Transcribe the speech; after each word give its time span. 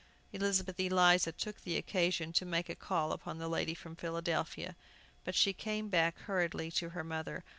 Elizabeth 0.33 0.79
Eliza 0.79 1.31
took 1.31 1.61
the 1.61 1.77
occasion 1.77 2.33
to 2.33 2.43
make 2.43 2.69
a 2.69 2.75
call 2.75 3.11
upon 3.11 3.37
the 3.37 3.47
lady 3.47 3.75
from 3.75 3.95
Philadelphia, 3.95 4.75
but 5.23 5.35
she 5.35 5.53
came 5.53 5.89
back 5.89 6.17
hurriedly 6.21 6.71
to 6.71 6.89
her 6.89 7.03
mother. 7.03 7.43